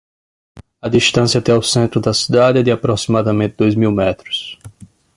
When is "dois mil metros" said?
3.57-4.57